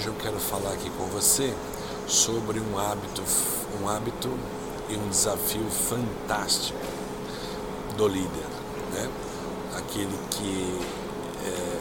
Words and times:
hoje 0.00 0.08
eu 0.08 0.14
quero 0.14 0.40
falar 0.40 0.72
aqui 0.72 0.88
com 0.96 1.04
você 1.08 1.54
sobre 2.08 2.58
um 2.58 2.78
hábito, 2.78 3.22
um 3.82 3.86
hábito 3.86 4.30
e 4.88 4.96
um 4.96 5.10
desafio 5.10 5.68
fantástico 5.68 6.78
do 7.98 8.08
líder, 8.08 8.46
né? 8.94 9.10
Aquele 9.76 10.18
que 10.30 10.80
é, 11.44 11.80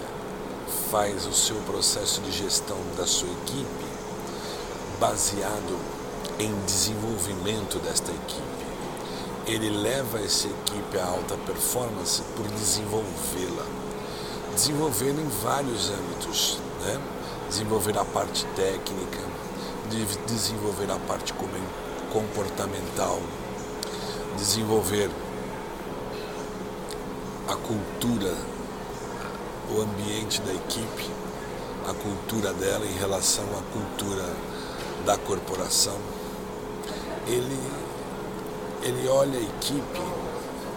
faz 0.91 1.25
o 1.27 1.31
seu 1.31 1.55
processo 1.61 2.19
de 2.19 2.31
gestão 2.33 2.75
da 2.97 3.07
sua 3.07 3.29
equipe 3.29 3.85
baseado 4.99 5.79
em 6.39 6.53
desenvolvimento 6.65 7.79
desta 7.79 8.11
equipe. 8.11 8.65
Ele 9.47 9.69
leva 9.69 10.19
essa 10.19 10.47
equipe 10.47 10.99
à 10.99 11.05
alta 11.05 11.37
performance 11.45 12.21
por 12.35 12.45
desenvolvê-la. 12.49 13.65
Desenvolvê-la 14.53 15.21
em 15.21 15.29
vários 15.41 15.89
âmbitos, 15.89 16.57
né? 16.81 16.99
Desenvolver 17.49 17.97
a 17.97 18.05
parte 18.05 18.45
técnica, 18.55 19.19
de 19.89 20.05
desenvolver 20.27 20.89
a 20.91 20.99
parte 21.07 21.33
comportamental, 22.13 23.19
desenvolver 24.37 25.09
a 27.47 27.55
cultura, 27.55 28.35
o 29.71 29.81
ambiente 29.81 30.39
da 30.41 30.53
equipe, 30.53 31.09
a 31.89 31.93
cultura 31.95 32.53
dela 32.53 32.85
em 32.85 32.97
relação 32.99 33.45
à 33.45 33.73
cultura 33.73 34.29
da 35.05 35.17
corporação. 35.17 35.97
Ele, 37.27 37.59
ele 38.83 39.07
olha 39.07 39.39
a 39.39 39.41
equipe 39.41 40.01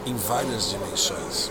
em 0.07 0.17
várias 0.17 0.71
dimensões. 0.71 1.51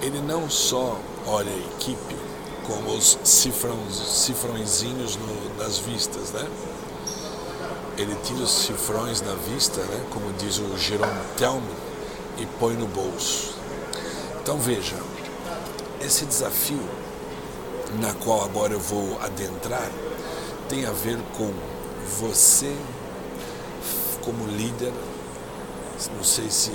Ele 0.00 0.20
não 0.20 0.48
só 0.48 0.96
olha 1.26 1.50
a 1.50 1.58
equipe 1.74 2.29
como 2.70 2.96
os 2.96 3.18
cifrões, 3.24 3.96
cifrõezinhos 3.96 5.16
no, 5.16 5.56
nas 5.56 5.78
vistas, 5.78 6.30
né? 6.30 6.46
Ele 7.98 8.14
tira 8.22 8.44
os 8.44 8.50
cifrões 8.50 9.20
na 9.20 9.34
vista, 9.34 9.80
né? 9.82 10.06
Como 10.10 10.32
diz 10.34 10.58
o 10.58 10.78
Jerome 10.78 11.20
Telme, 11.36 11.66
e 12.38 12.46
põe 12.60 12.74
no 12.74 12.86
bolso. 12.86 13.54
Então 14.40 14.56
veja, 14.56 14.94
esse 16.00 16.24
desafio 16.24 16.80
na 17.98 18.14
qual 18.14 18.44
agora 18.44 18.72
eu 18.72 18.80
vou 18.80 19.18
adentrar 19.20 19.90
tem 20.68 20.86
a 20.86 20.92
ver 20.92 21.18
com 21.36 21.52
você 22.20 22.74
como 24.24 24.46
líder. 24.46 24.92
Não 26.16 26.22
sei 26.22 26.48
se 26.48 26.70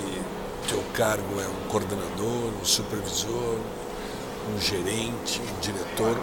teu 0.68 0.82
cargo 0.92 1.40
é 1.40 1.46
um 1.46 1.68
coordenador, 1.70 2.52
um 2.60 2.64
supervisor, 2.64 3.58
um 4.54 4.60
gerente, 4.60 5.40
um 5.40 5.60
diretor, 5.60 6.16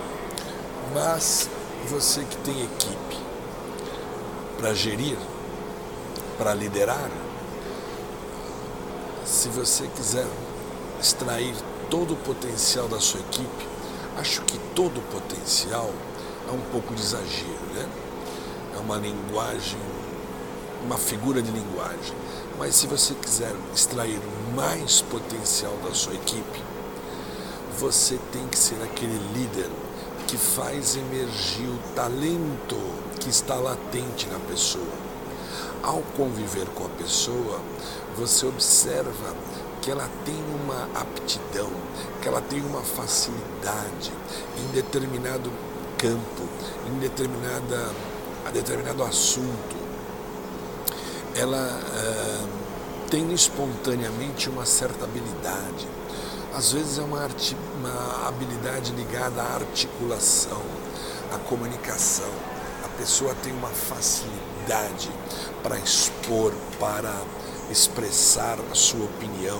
mas 0.93 1.49
você 1.88 2.21
que 2.23 2.38
tem 2.38 2.63
equipe 2.63 3.17
para 4.57 4.73
gerir, 4.73 5.17
para 6.38 6.53
liderar, 6.53 7.09
se 9.25 9.49
você 9.49 9.88
quiser 9.95 10.27
extrair 11.01 11.55
todo 11.89 12.13
o 12.13 12.17
potencial 12.17 12.88
da 12.88 12.99
sua 12.99 13.19
equipe, 13.19 13.67
acho 14.17 14.41
que 14.44 14.57
todo 14.75 14.97
o 14.97 15.01
potencial 15.03 15.91
é 16.47 16.51
um 16.51 16.61
pouco 16.71 16.94
de 16.94 17.01
exagero, 17.01 17.66
né? 17.73 17.89
É 18.75 18.79
uma 18.79 18.97
linguagem, 18.97 19.79
uma 20.83 20.97
figura 20.97 21.41
de 21.41 21.51
linguagem. 21.51 22.16
Mas 22.57 22.75
se 22.75 22.88
você 22.88 23.13
quiser 23.16 23.53
extrair 23.73 24.19
mais 24.55 25.01
potencial 25.01 25.73
da 25.83 25.94
sua 25.94 26.13
equipe, 26.13 26.63
você 27.79 28.19
tem 28.31 28.47
que 28.47 28.57
ser 28.57 28.81
aquele 28.83 29.17
líder 29.33 29.69
que 30.27 30.38
faz 30.38 30.95
emergir 30.95 31.67
o 31.67 31.79
talento 31.95 32.77
que 33.19 33.29
está 33.29 33.55
latente 33.55 34.27
na 34.27 34.39
pessoa. 34.39 35.03
Ao 35.81 36.01
conviver 36.16 36.66
com 36.75 36.85
a 36.85 36.89
pessoa, 36.89 37.59
você 38.17 38.45
observa 38.45 39.35
que 39.81 39.91
ela 39.91 40.09
tem 40.23 40.35
uma 40.63 40.88
aptidão, 41.00 41.69
que 42.22 42.28
ela 42.28 42.41
tem 42.41 42.61
uma 42.61 42.81
facilidade 42.81 44.11
em 44.57 44.72
determinado 44.73 45.51
campo, 45.97 46.47
em 46.88 47.00
determinada, 47.00 47.91
a 48.45 48.51
determinado 48.51 49.03
assunto. 49.03 49.75
Ela 51.35 51.79
uh, 51.81 52.47
tem 53.09 53.34
espontaneamente 53.34 54.50
uma 54.50 54.66
certa 54.66 55.03
habilidade 55.03 55.88
às 56.56 56.72
vezes 56.72 57.00
é 57.00 57.02
uma, 57.02 57.28
uma 57.78 58.28
habilidade 58.28 58.91
ligada 58.91 59.41
à 59.41 59.56
articulação, 59.56 60.62
à 61.34 61.38
comunicação. 61.50 62.30
A 62.86 62.88
pessoa 62.90 63.36
tem 63.44 63.52
uma 63.53 63.69
facilidade 63.69 65.09
para 65.64 65.78
expor, 65.80 66.53
para 66.80 67.14
expressar 67.72 68.58
a 68.72 68.75
sua 68.75 69.06
opinião, 69.06 69.59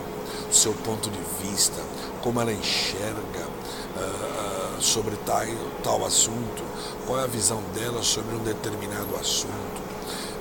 o 0.50 0.54
seu 0.54 0.74
ponto 0.74 1.09
de 1.09 1.20
vista, 1.42 1.81
como 2.22 2.40
ela 2.40 2.54
enxerga 2.54 3.48
uh, 3.98 4.81
sobre 4.81 5.16
tal, 5.25 5.46
tal 5.84 6.06
assunto, 6.06 6.64
qual 7.08 7.20
é 7.20 7.24
a 7.24 7.28
visão 7.28 7.62
dela 7.74 8.04
sobre 8.04 8.36
um 8.36 8.44
determinado 8.44 9.16
assunto. 9.16 9.82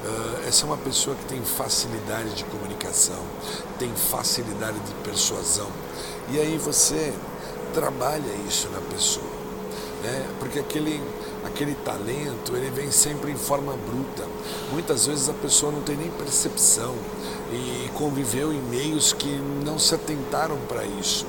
Uh, 0.04 0.48
essa 0.48 0.64
é 0.64 0.66
uma 0.66 0.76
pessoa 0.76 1.14
que 1.14 1.24
tem 1.26 1.40
facilidade 1.42 2.34
de 2.34 2.44
comunicação, 2.44 3.22
tem 3.78 3.88
facilidade 3.94 4.78
de 4.80 4.92
persuasão, 5.04 5.68
e 6.28 6.40
aí 6.40 6.58
você 6.58 7.14
trabalha 7.72 8.32
isso 8.48 8.68
na 8.70 8.80
pessoa, 8.80 9.30
né? 10.02 10.28
porque 10.38 10.58
aquele, 10.58 11.00
aquele 11.44 11.74
talento 11.76 12.56
ele 12.56 12.70
vem 12.70 12.90
sempre 12.90 13.30
em 13.30 13.36
forma 13.36 13.72
bruta. 13.76 14.28
Muitas 14.72 15.06
vezes 15.06 15.28
a 15.28 15.34
pessoa 15.34 15.70
não 15.70 15.82
tem 15.82 15.96
nem 15.96 16.10
percepção 16.10 16.94
e 17.52 17.88
conviveu 17.94 18.52
em 18.52 18.60
meios 18.60 19.12
que 19.12 19.40
não 19.64 19.78
se 19.78 19.94
atentaram 19.94 20.58
para 20.68 20.84
isso. 20.84 21.26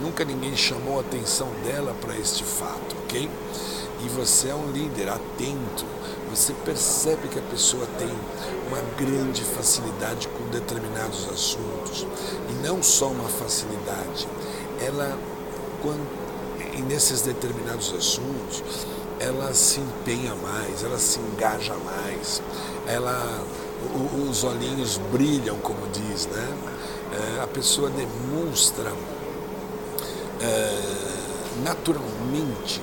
Nunca 0.00 0.24
ninguém 0.24 0.56
chamou 0.56 0.98
a 0.98 1.00
atenção 1.00 1.48
dela 1.64 1.94
para 2.00 2.16
este 2.16 2.44
fato, 2.44 2.96
ok? 3.04 3.28
E 4.02 4.08
você 4.08 4.48
é 4.48 4.54
um 4.54 4.70
líder 4.70 5.08
atento, 5.08 5.84
você 6.30 6.54
percebe 6.64 7.28
que 7.28 7.38
a 7.38 7.42
pessoa 7.42 7.86
tem 7.98 8.08
uma 8.68 8.80
grande 8.96 9.42
facilidade 9.42 10.28
com 10.28 10.44
determinados 10.50 11.28
assuntos. 11.28 12.06
E 12.48 12.66
não 12.66 12.82
só 12.82 13.08
uma 13.08 13.28
facilidade, 13.28 14.26
ela, 14.80 15.18
quando, 15.82 16.06
e 16.76 16.82
nesses 16.82 17.22
determinados 17.22 17.92
assuntos, 17.92 18.62
ela 19.18 19.52
se 19.52 19.80
empenha 19.80 20.34
mais, 20.36 20.82
ela 20.82 20.98
se 20.98 21.18
engaja 21.20 21.74
mais, 21.74 22.40
ela, 22.86 23.44
os 24.28 24.44
olhinhos 24.44 24.98
brilham, 25.12 25.58
como 25.58 25.86
diz, 25.88 26.26
né? 26.26 26.48
É, 27.12 27.42
a 27.42 27.46
pessoa 27.46 27.90
demonstra 27.90 28.92
é, 30.40 30.82
naturalmente 31.64 32.80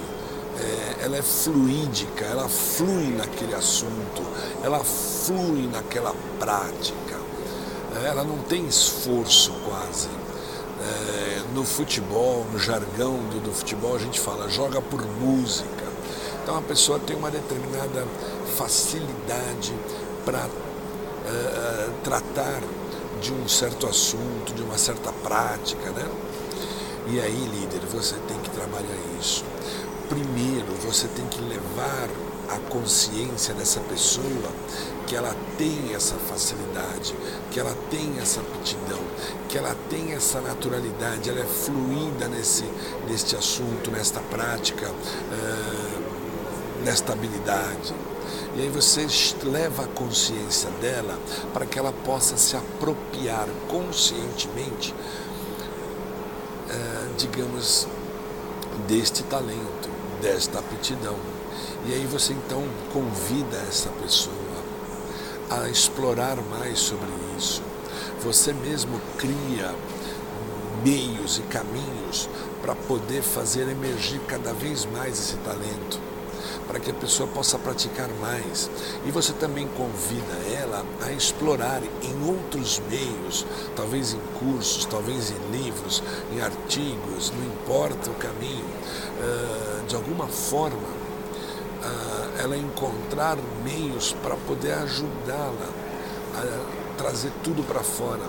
é, 0.60 1.06
ela 1.06 1.18
é 1.18 1.22
fluídica, 1.22 2.26
ela 2.26 2.50
flui 2.50 3.16
naquele 3.16 3.54
assunto, 3.54 4.24
ela 4.64 4.84
flui 4.84 5.68
naquela 5.72 6.14
prática, 6.40 7.16
é, 7.96 8.08
ela 8.08 8.24
não 8.24 8.38
tem 8.40 8.66
esforço 8.66 9.52
quase. 9.66 10.10
É, 10.80 11.44
no 11.54 11.64
futebol, 11.64 12.46
no 12.52 12.60
jargão 12.60 13.14
do, 13.30 13.42
do 13.42 13.52
futebol, 13.52 13.96
a 13.96 14.00
gente 14.00 14.20
fala 14.20 14.50
joga 14.50 14.82
por 14.82 15.04
música. 15.06 15.88
Então 16.44 16.58
a 16.58 16.62
pessoa 16.62 17.00
tem 17.00 17.16
uma 17.16 17.32
determinada 17.32 18.06
facilidade 18.56 19.74
para 20.24 20.40
é, 20.40 21.30
é, 21.30 21.90
tratar 22.04 22.62
de 23.22 23.34
um 23.34 23.48
certo 23.48 23.88
assunto, 23.88 24.54
de 24.54 24.62
uma 24.62 24.78
certa 24.78 25.12
prática, 25.12 25.90
né? 25.90 26.08
E 27.10 27.20
aí, 27.20 27.50
líder, 27.54 27.82
você 27.92 28.16
tem 28.28 28.38
que 28.40 28.50
trabalhar 28.52 28.98
isso 29.20 29.44
primeiro 30.10 30.74
você 30.86 31.08
tem 31.08 31.26
que 31.28 31.42
levar 31.42 32.10
a 32.50 32.58
consciência 32.70 33.54
dessa 33.54 33.80
pessoa 33.82 34.52
que 35.06 35.16
ela 35.16 35.36
tem 35.58 35.94
essa 35.94 36.16
facilidade, 36.16 37.16
que 37.52 37.60
ela 37.60 37.76
tem 37.90 38.20
essa 38.20 38.42
aptidão, 38.42 39.00
que 39.48 39.58
ela 39.58 39.76
tem 39.90 40.14
essa 40.14 40.42
naturalidade, 40.42 41.30
ela 41.30 41.40
é 41.40 41.46
fluida 41.46 42.28
nesse, 42.28 42.66
neste 43.08 43.36
assunto, 43.36 43.90
nesta 43.90 44.20
prática, 44.20 44.90
uh, 44.90 46.84
nesta 46.84 47.14
habilidade. 47.14 47.94
E 48.56 48.62
aí 48.62 48.70
você 48.70 49.08
leva 49.44 49.84
a 49.84 49.88
consciência 49.88 50.70
dela 50.82 51.18
para 51.54 51.66
que 51.66 51.80
ela 51.80 51.94
possa 51.94 52.36
se 52.36 52.58
apropriar 52.58 53.48
conscientemente, 53.70 54.94
uh, 56.70 57.14
digamos, 57.18 57.88
deste 58.88 59.24
talento 59.24 59.97
desta 60.22 60.60
aptidão. 60.60 61.16
E 61.86 61.94
aí 61.94 62.06
você 62.06 62.34
então 62.34 62.64
convida 62.92 63.58
essa 63.68 63.90
pessoa 63.90 64.36
a 65.50 65.70
explorar 65.70 66.38
mais 66.38 66.80
sobre 66.80 67.10
isso. 67.38 67.62
Você 68.24 68.52
mesmo 68.52 69.00
cria 69.18 69.74
meios 70.84 71.38
e 71.38 71.42
caminhos 71.44 72.30
para 72.62 72.76
poder 72.76 73.22
fazer 73.22 73.68
emergir 73.70 74.20
cada 74.28 74.54
vez 74.54 74.86
mais 74.86 75.18
esse 75.18 75.38
talento. 75.38 76.00
Para 76.68 76.80
que 76.80 76.92
a 76.92 76.94
pessoa 76.94 77.28
possa 77.30 77.58
praticar 77.58 78.10
mais. 78.22 78.70
E 79.06 79.12
você 79.12 79.34
também 79.34 79.68
convida 79.70 80.34
ela 80.60 80.86
a 81.06 81.12
explorar 81.12 81.82
em 81.84 82.28
outros 82.28 82.82
meios, 82.90 83.46
talvez 83.76 84.14
em 84.14 84.20
cursos, 84.40 84.86
talvez 84.86 85.32
em 85.32 85.58
livros, 85.58 86.04
em 86.34 86.42
artigos, 86.42 87.32
não 87.32 87.46
importa 87.46 88.10
o 88.10 88.16
caminho, 88.16 88.66
ah, 89.22 89.84
de 89.88 89.96
alguma 89.96 90.28
forma 90.28 90.88
ah, 91.84 92.30
ela 92.40 92.58
encontrar 92.58 93.38
meios 93.64 94.16
para 94.24 94.36
poder 94.36 94.74
ajudá-la 94.74 95.70
a 96.36 96.98
trazer 96.98 97.32
tudo 97.44 97.64
para 97.64 97.82
fora, 97.82 98.24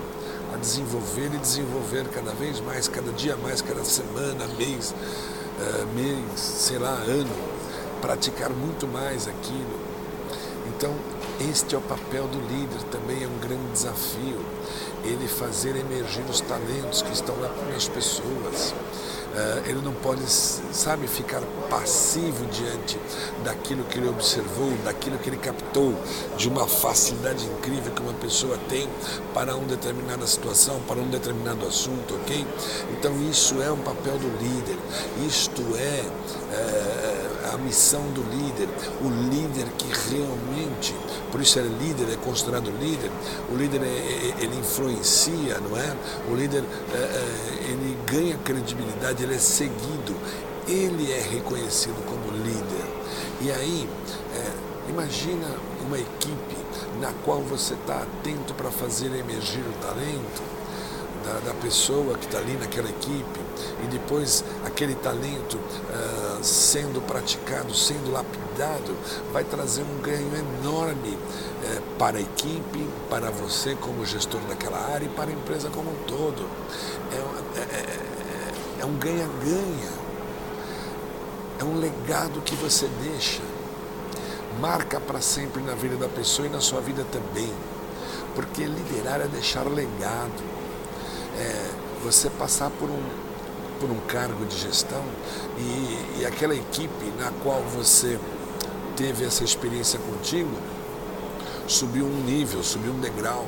a 0.53 0.57
desenvolver 0.57 1.31
e 1.33 1.37
desenvolver 1.37 2.07
cada 2.09 2.31
vez 2.31 2.59
mais, 2.59 2.87
cada 2.87 3.11
dia 3.11 3.35
mais, 3.37 3.61
cada 3.61 3.83
semana, 3.83 4.47
mês, 4.57 4.93
uh, 4.93 5.87
mês, 5.95 6.39
sei 6.39 6.77
lá, 6.77 6.91
ano, 6.91 7.58
praticar 8.01 8.49
muito 8.49 8.87
mais 8.87 9.27
aquilo. 9.27 9.79
Então, 10.67 10.93
este 11.49 11.73
é 11.75 11.77
o 11.77 11.81
papel 11.81 12.27
do 12.27 12.39
líder, 12.39 12.83
também 12.91 13.23
é 13.23 13.27
um 13.27 13.39
grande 13.39 13.71
desafio, 13.71 14.39
ele 15.03 15.27
fazer 15.27 15.75
emergir 15.75 16.23
os 16.29 16.41
talentos 16.41 17.01
que 17.01 17.13
estão 17.13 17.35
nas 17.71 17.87
pessoas. 17.87 18.73
Uh, 19.29 19.69
ele 19.69 19.81
não 19.81 19.93
pode, 19.93 20.23
sabe, 20.27 21.07
ficar 21.07 21.41
passivo 21.69 22.45
diante 22.47 22.99
daquilo 23.43 23.83
que 23.83 23.99
ele 23.99 24.09
observou, 24.09 24.71
daquilo 24.83 25.19
que 25.19 25.29
ele 25.29 25.37
captou, 25.37 25.93
de 26.35 26.49
uma 26.49 26.67
facilidade 26.67 27.45
incrível 27.45 27.93
que 27.93 28.01
uma 28.01 28.13
pessoa 28.13 28.57
tem 28.67 28.89
para 29.33 29.55
uma 29.55 29.67
determinada 29.67 30.25
situação, 30.25 30.81
para 30.87 30.99
um 30.99 31.07
determinado 31.07 31.65
assunto, 31.67 32.15
ok? 32.15 32.45
Então 32.97 33.13
isso 33.29 33.61
é 33.61 33.71
um 33.71 33.77
papel 33.77 34.17
do 34.17 34.29
líder, 34.43 34.77
isto 35.25 35.61
é, 35.77 36.03
é 36.51 37.38
a 37.53 37.57
missão 37.57 38.01
do 38.11 38.21
líder, 38.21 38.67
o 39.01 39.09
líder 39.29 39.65
que 39.77 39.87
realmente, 40.09 40.95
por 41.31 41.41
isso 41.41 41.59
é 41.59 41.63
líder, 41.63 42.13
é 42.13 42.15
considerado 42.17 42.69
líder, 42.79 43.11
o 43.51 43.55
líder 43.55 43.81
é, 43.83 43.85
é, 43.85 44.43
ele 44.43 44.57
influencia, 44.57 45.57
não 45.59 45.77
é? 45.77 45.95
O 46.29 46.35
líder 46.35 46.63
é, 46.93 46.97
é 46.97 47.49
ele 47.69 47.97
ganha 48.05 48.37
credibilidade 48.37 49.23
ele 49.23 49.35
é 49.35 49.39
seguido, 49.39 50.15
ele 50.67 51.11
é 51.11 51.21
reconhecido 51.21 52.03
como 52.05 52.31
líder. 52.37 52.85
E 53.41 53.51
aí, 53.51 53.89
é, 54.35 54.89
imagina 54.89 55.47
uma 55.85 55.97
equipe 55.97 56.55
na 56.99 57.11
qual 57.23 57.41
você 57.41 57.73
está 57.73 58.03
atento 58.03 58.53
para 58.53 58.69
fazer 58.69 59.07
emergir 59.07 59.61
o 59.61 59.73
talento 59.81 60.59
da, 61.23 61.51
da 61.51 61.53
pessoa 61.55 62.17
que 62.17 62.25
está 62.25 62.39
ali 62.39 62.53
naquela 62.53 62.89
equipe 62.89 63.39
e 63.83 63.87
depois 63.87 64.43
aquele 64.65 64.95
talento 64.95 65.55
uh, 65.55 66.28
sendo 66.43 67.01
praticado, 67.05 67.73
sendo 67.73 68.11
lapidado, 68.11 68.95
vai 69.31 69.43
trazer 69.43 69.83
um 69.83 70.01
ganho 70.01 70.31
enorme 70.35 71.09
uh, 71.09 71.81
para 71.97 72.17
a 72.17 72.21
equipe, 72.21 72.87
para 73.09 73.29
você 73.31 73.75
como 73.75 74.05
gestor 74.05 74.41
daquela 74.47 74.79
área 74.93 75.05
e 75.05 75.09
para 75.09 75.29
a 75.29 75.33
empresa 75.33 75.69
como 75.69 75.91
um 75.91 76.03
todo. 76.05 76.49
É, 77.11 77.59
é, 77.59 77.61
é 77.61 78.09
é 78.79 78.85
um 78.85 78.95
ganha-ganha. 78.95 79.91
É 81.59 81.63
um 81.63 81.77
legado 81.77 82.41
que 82.41 82.55
você 82.55 82.87
deixa. 83.03 83.41
Marca 84.59 84.99
para 84.99 85.19
sempre 85.19 85.61
na 85.61 85.75
vida 85.75 85.97
da 85.97 86.07
pessoa 86.07 86.47
e 86.47 86.51
na 86.51 86.61
sua 86.61 86.79
vida 86.79 87.05
também. 87.11 87.51
Porque 88.33 88.63
liderar 88.63 89.19
é 89.19 89.27
deixar 89.27 89.67
legado. 89.67 90.43
É 91.37 91.71
você 92.03 92.29
passar 92.29 92.69
por 92.71 92.89
um, 92.89 93.03
por 93.79 93.89
um 93.89 93.99
cargo 94.01 94.45
de 94.45 94.57
gestão 94.57 95.03
e, 95.57 96.19
e 96.21 96.25
aquela 96.25 96.55
equipe 96.55 97.05
na 97.17 97.31
qual 97.43 97.61
você 97.63 98.19
teve 98.95 99.25
essa 99.25 99.43
experiência 99.43 99.97
contigo 99.99 100.51
subiu 101.67 102.05
um 102.05 102.23
nível, 102.23 102.63
subiu 102.63 102.91
um 102.91 102.99
degrau. 102.99 103.45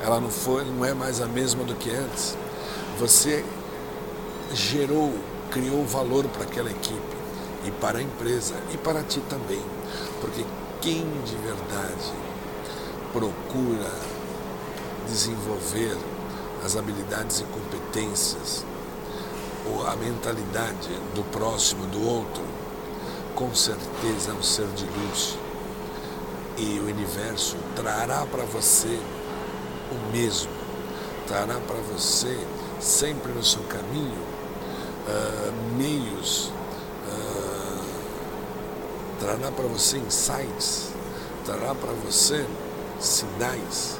Ela 0.00 0.20
não 0.20 0.30
foi, 0.30 0.64
não 0.64 0.84
é 0.84 0.94
mais 0.94 1.20
a 1.20 1.26
mesma 1.26 1.64
do 1.64 1.74
que 1.74 1.90
antes. 1.90 2.36
Você 2.98 3.44
gerou, 4.54 5.12
criou 5.50 5.84
valor 5.84 6.24
para 6.28 6.44
aquela 6.44 6.70
equipe 6.70 7.16
e 7.66 7.70
para 7.72 7.98
a 7.98 8.02
empresa 8.02 8.54
e 8.72 8.78
para 8.78 9.02
ti 9.02 9.20
também. 9.28 9.62
Porque 10.20 10.44
quem 10.80 11.04
de 11.24 11.36
verdade 11.36 12.12
procura 13.12 13.90
desenvolver 15.06 15.96
as 16.64 16.76
habilidades 16.76 17.40
e 17.40 17.44
competências 17.44 18.64
a 19.86 19.96
mentalidade 19.96 20.88
do 21.14 21.22
próximo, 21.30 21.86
do 21.86 22.06
outro, 22.06 22.42
com 23.34 23.54
certeza 23.54 24.30
é 24.30 24.34
um 24.34 24.42
ser 24.42 24.66
de 24.68 24.84
luz. 24.84 25.38
E 26.56 26.78
o 26.78 26.86
universo 26.88 27.56
trará 27.74 28.26
para 28.26 28.44
você 28.44 29.00
o 29.90 30.12
mesmo, 30.12 30.50
trará 31.26 31.58
para 31.66 31.76
você 31.76 32.38
sempre 32.78 33.32
no 33.32 33.42
seu 33.42 33.62
caminho 33.62 34.22
uh, 35.08 35.76
meios, 35.76 36.52
uh, 37.08 37.84
trará 39.18 39.50
para 39.50 39.66
você 39.66 39.98
insights, 39.98 40.88
trará 41.44 41.74
para 41.74 41.92
você 42.04 42.46
sinais, 42.98 43.98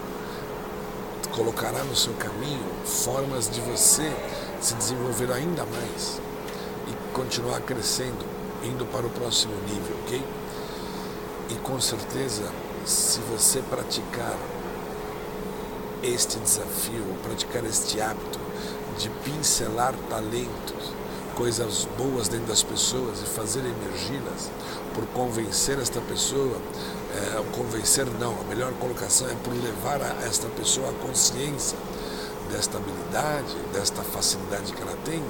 colocará 1.33 1.83
no 1.85 1.97
seu 1.97 2.13
caminho 2.15 2.65
formas 2.85 3.49
de 3.49 3.61
você 3.61 4.13
se 4.61 4.75
desenvolver 4.75 5.33
ainda 5.33 5.65
mais 5.65 6.21
e 6.87 7.15
continuar 7.15 7.61
crescendo, 7.63 8.25
indo 8.63 8.85
para 8.87 9.07
o 9.07 9.11
próximo 9.11 9.55
nível, 9.67 9.97
ok? 10.05 10.23
E 11.51 11.55
com 11.57 11.81
certeza, 11.81 12.45
se 12.85 13.21
você 13.21 13.63
praticar 13.63 14.37
este 16.03 16.39
desafio, 16.39 17.05
praticar 17.23 17.65
este 17.65 18.01
hábito 18.01 18.39
de 18.99 19.09
pincelar 19.25 19.95
talentos, 20.09 20.93
coisas 21.35 21.89
boas 21.97 22.29
dentro 22.29 22.49
das 22.49 22.63
pessoas 22.63 23.23
e 23.23 23.27
fazer 23.27 23.61
emergi-las, 23.61 24.51
por 24.95 25.07
convencer 25.09 25.79
esta 25.79 26.01
pessoa, 26.03 26.57
é, 27.15 27.57
convencer 27.57 28.07
não, 28.19 28.39
a 28.41 28.45
melhor 28.45 28.73
colocação 28.75 29.29
é 29.29 29.35
por 29.43 29.53
levar 29.55 30.03
a 30.03 30.27
esta 30.27 30.49
pessoa 30.49 30.91
a 30.91 31.07
consciência 31.07 31.79
desta 32.51 32.79
habilidade, 32.79 33.55
desta 33.73 34.03
facilidade 34.03 34.73
que 34.73 34.83
ela 34.83 34.97
tem, 35.05 35.23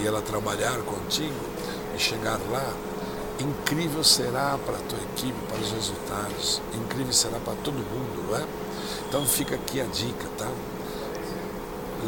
e 0.00 0.06
ela 0.06 0.22
trabalhar 0.22 0.78
contigo 0.82 1.34
e 1.94 1.98
chegar 1.98 2.38
lá, 2.50 2.72
incrível 3.40 4.04
será 4.04 4.58
para 4.64 4.76
a 4.76 4.80
tua 4.80 4.98
equipe, 5.12 5.38
para 5.48 5.58
os 5.58 5.72
resultados, 5.72 6.62
incrível 6.74 7.12
será 7.12 7.38
para 7.38 7.54
todo 7.64 7.74
mundo, 7.74 8.28
não 8.28 8.36
é? 8.36 8.44
Então 9.08 9.26
fica 9.26 9.54
aqui 9.54 9.80
a 9.80 9.84
dica, 9.84 10.26
tá? 10.36 10.48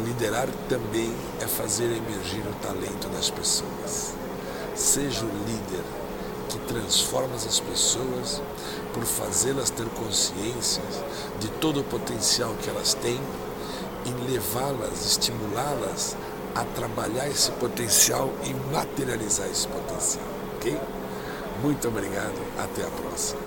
Liderar 0.05 0.47
também 0.69 1.13
é 1.39 1.47
fazer 1.47 1.85
emergir 1.85 2.41
o 2.47 2.53
talento 2.61 3.07
das 3.09 3.29
pessoas. 3.29 4.13
Seja 4.75 5.23
o 5.23 5.29
líder 5.45 5.83
que 6.49 6.57
transforma 6.59 7.35
as 7.35 7.59
pessoas 7.59 8.41
por 8.93 9.03
fazê-las 9.03 9.69
ter 9.69 9.87
consciência 9.89 10.83
de 11.39 11.47
todo 11.59 11.81
o 11.81 11.83
potencial 11.83 12.55
que 12.61 12.69
elas 12.69 12.93
têm 12.95 13.19
e 14.05 14.31
levá-las, 14.31 15.05
estimulá-las 15.05 16.15
a 16.55 16.63
trabalhar 16.75 17.27
esse 17.27 17.51
potencial 17.51 18.29
e 18.43 18.53
materializar 18.73 19.47
esse 19.47 19.67
potencial, 19.67 20.25
ok? 20.55 20.79
Muito 21.61 21.87
obrigado, 21.87 22.39
até 22.57 22.83
a 22.83 22.89
próxima. 22.89 23.39